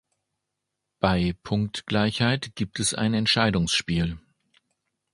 Bei 0.99 1.35
Punktgleichheit 1.43 2.55
gibt 2.55 2.79
es 2.79 2.95
ein 2.95 3.13
Entscheidungsspiel. 3.13 4.17